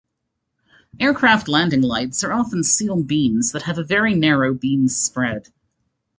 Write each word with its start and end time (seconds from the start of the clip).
Aircraft 0.99 1.47
landing 1.47 1.83
lights 1.83 2.23
are 2.23 2.33
often 2.33 2.63
sealed 2.63 3.05
beams 3.05 3.51
that 3.51 3.61
have 3.61 3.77
a 3.77 3.83
very 3.83 4.15
narrow 4.15 4.51
beam 4.51 4.87
spread. 4.87 5.49